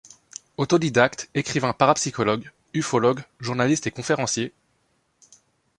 [0.57, 4.51] Autodidacte, écrivain-parapsychologue, ufologue, journaliste et conférencier.